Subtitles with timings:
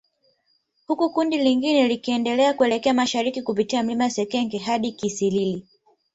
[0.87, 5.67] Huku kundi lingine likiendelea kuelekea mashariki kupitia mlima Sekenke hadi Kisiriri